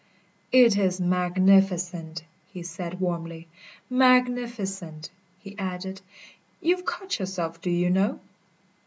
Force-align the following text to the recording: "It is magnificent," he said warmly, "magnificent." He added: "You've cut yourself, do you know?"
"It 0.51 0.79
is 0.79 0.99
magnificent," 0.99 2.23
he 2.51 2.63
said 2.63 2.99
warmly, 2.99 3.47
"magnificent." 3.87 5.11
He 5.37 5.55
added: 5.59 6.01
"You've 6.59 6.85
cut 6.85 7.19
yourself, 7.19 7.61
do 7.61 7.69
you 7.69 7.91
know?" 7.91 8.19